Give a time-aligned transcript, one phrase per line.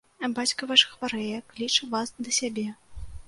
[0.37, 2.67] Бацька ваш хварэе, кліча вас да сябе.